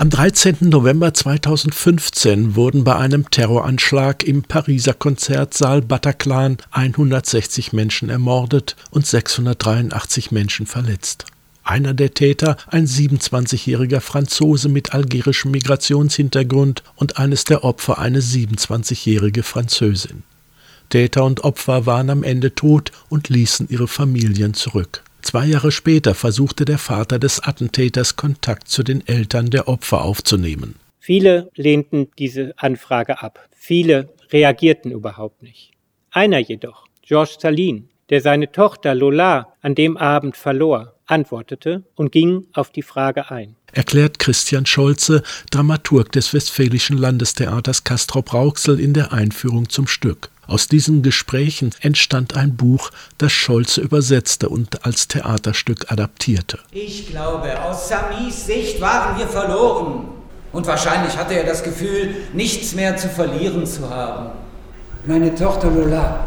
[0.00, 0.56] Am 13.
[0.60, 10.30] November 2015 wurden bei einem Terroranschlag im Pariser Konzertsaal Bataclan 160 Menschen ermordet und 683
[10.30, 11.26] Menschen verletzt.
[11.64, 19.42] Einer der Täter, ein 27-jähriger Franzose mit algerischem Migrationshintergrund und eines der Opfer eine 27-jährige
[19.42, 20.22] Französin.
[20.88, 25.02] Täter und Opfer waren am Ende tot und ließen ihre Familien zurück.
[25.22, 30.76] Zwei Jahre später versuchte der Vater des Attentäters Kontakt zu den Eltern der Opfer aufzunehmen.
[30.98, 33.48] Viele lehnten diese Anfrage ab.
[33.56, 35.72] Viele reagierten überhaupt nicht.
[36.10, 42.46] Einer jedoch, Georges Salin, der seine Tochter Lola an dem Abend verlor, antwortete und ging
[42.52, 43.56] auf die Frage ein.
[43.72, 50.30] Erklärt Christian Scholze, Dramaturg des Westfälischen Landestheaters Castrop-Rauxel in der Einführung zum Stück.
[50.50, 56.58] Aus diesen Gesprächen entstand ein Buch, das Scholze übersetzte und als Theaterstück adaptierte.
[56.72, 60.06] Ich glaube, aus Samis Sicht waren wir verloren.
[60.50, 64.30] Und wahrscheinlich hatte er das Gefühl, nichts mehr zu verlieren zu haben.
[65.06, 66.26] Meine Tochter Lola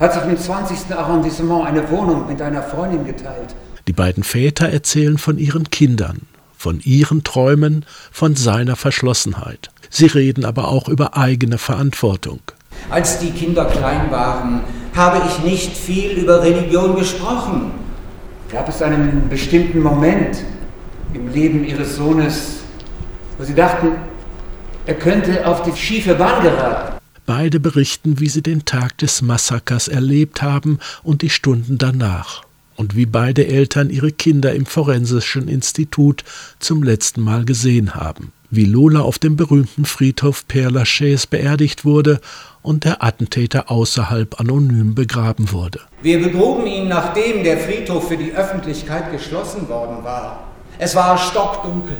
[0.00, 0.92] hat sich im 20.
[0.92, 3.54] Arrondissement eine Wohnung mit einer Freundin geteilt.
[3.86, 6.22] Die beiden Väter erzählen von ihren Kindern,
[6.58, 9.70] von ihren Träumen, von seiner Verschlossenheit.
[9.90, 12.40] Sie reden aber auch über eigene Verantwortung.
[12.90, 14.60] Als die Kinder klein waren,
[14.94, 17.72] habe ich nicht viel über Religion gesprochen.
[18.50, 20.38] Gab es einen bestimmten Moment
[21.14, 22.60] im Leben Ihres Sohnes,
[23.38, 23.92] wo Sie dachten,
[24.84, 26.98] er könnte auf die schiefe Bahn geraten?
[27.24, 32.42] Beide berichten, wie sie den Tag des Massakers erlebt haben und die Stunden danach
[32.74, 36.24] und wie beide Eltern ihre Kinder im forensischen Institut
[36.58, 42.20] zum letzten Mal gesehen haben wie Lola auf dem berühmten Friedhof Père Lachaise beerdigt wurde
[42.60, 45.80] und der Attentäter außerhalb anonym begraben wurde.
[46.02, 50.44] Wir begruben ihn, nachdem der Friedhof für die Öffentlichkeit geschlossen worden war.
[50.78, 51.96] Es war stockdunkel.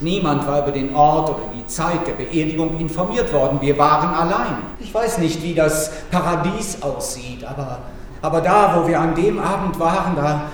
[0.00, 3.58] Niemand war über den Ort oder die Zeit der Beerdigung informiert worden.
[3.62, 4.58] Wir waren allein.
[4.80, 7.78] Ich weiß nicht, wie das Paradies aussieht, aber,
[8.20, 10.50] aber da, wo wir an dem Abend waren, da,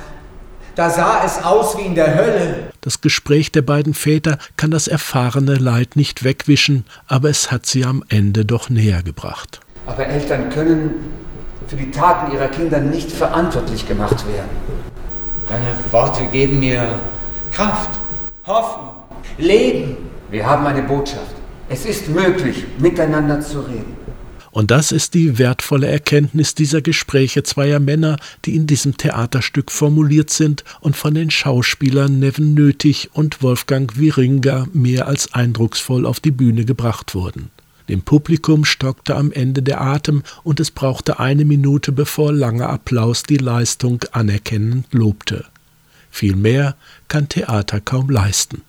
[0.75, 2.70] da sah es aus wie in der Hölle.
[2.81, 7.84] Das Gespräch der beiden Väter kann das erfahrene Leid nicht wegwischen, aber es hat sie
[7.84, 9.60] am Ende doch näher gebracht.
[9.86, 10.94] Aber Eltern können
[11.66, 14.50] für die Taten ihrer Kinder nicht verantwortlich gemacht werden.
[15.48, 17.00] Deine Worte geben mir
[17.53, 17.91] Kraft,
[18.47, 18.94] Hoffnung,
[19.38, 19.97] Leben.
[20.30, 21.34] Wir haben eine Botschaft.
[21.69, 23.97] Es ist möglich, miteinander zu reden.
[24.53, 30.31] Und das ist die wertvolle Erkenntnis dieser Gespräche zweier Männer, die in diesem Theaterstück formuliert
[30.31, 36.33] sind und von den Schauspielern Neven Nötig und Wolfgang Wieringer mehr als eindrucksvoll auf die
[36.33, 37.50] Bühne gebracht wurden.
[37.89, 43.25] Dem Publikum stockte am Ende der Atem und es brauchte eine Minute, bevor langer Applaus
[43.25, 45.44] die Leistung anerkennend lobte.
[46.10, 46.77] Viel mehr
[47.09, 48.62] kann Theater kaum leisten.